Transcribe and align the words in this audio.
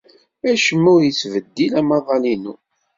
Acemma 0.51 0.89
ur 0.95 1.01
yettbeddil 1.05 1.71
amaḍal-inu. 1.79 2.53